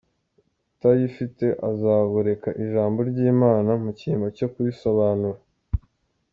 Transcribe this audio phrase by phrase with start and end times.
[0.73, 5.39] Utayifite azagoreka Ijambo ry’Imana mu cyimbo cyo kurisobanura.